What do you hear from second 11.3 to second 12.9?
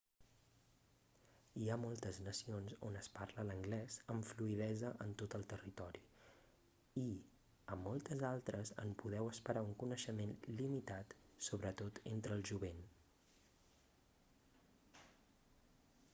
sobretot entre el jovent